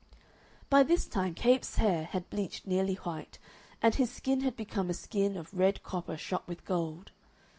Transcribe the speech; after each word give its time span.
By 0.67 0.81
this 0.81 1.05
time 1.05 1.35
Capes' 1.35 1.75
hair 1.75 2.05
had 2.05 2.27
bleached 2.31 2.65
nearly 2.65 2.95
white, 2.95 3.37
and 3.83 3.93
his 3.93 4.09
skin 4.09 4.39
had 4.41 4.55
become 4.55 4.89
a 4.89 4.95
skin 4.95 5.37
of 5.37 5.53
red 5.53 5.83
copper 5.83 6.17
shot 6.17 6.47
with 6.47 6.65
gold. 6.65 7.11